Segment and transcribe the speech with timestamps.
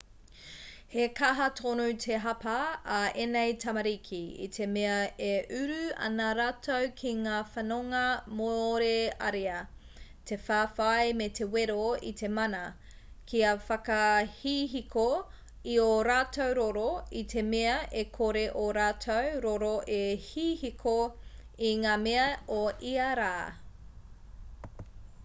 [0.91, 2.53] he kaha tonu te hapa
[2.93, 7.99] a ēnei tamariki i te mea e uru ana rātou ki ngā whanonga
[8.39, 9.59] mōrearea
[10.31, 11.77] te whawhai me te wero
[12.11, 12.61] i te mana
[13.33, 15.05] kia whakahihiko
[15.75, 16.87] i ō rātou roro
[17.19, 17.75] i te mea
[18.05, 20.97] e kore ō rātou roro e hihiko
[21.73, 22.25] i ngā mea
[22.61, 22.63] o
[22.95, 23.35] ia rā